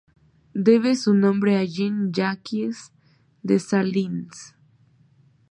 [0.55, 2.91] Debe su nombre a Jean-Jacques
[3.43, 4.55] Dessalines.